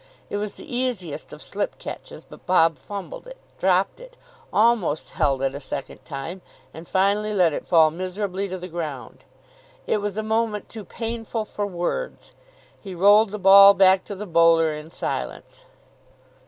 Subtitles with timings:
[0.31, 4.17] It was the easiest of slip catches, but Bob fumbled it, dropped it,
[4.51, 6.41] almost held it a second time,
[6.73, 9.19] and finally let it fall miserably to the ground.
[9.85, 12.33] It was a moment too painful for words.
[12.81, 15.65] He rolled the ball back to the bowler in silence.